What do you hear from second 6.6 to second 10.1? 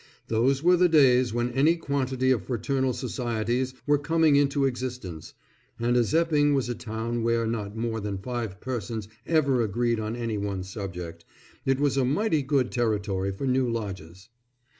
a town where not more than five persons ever agreed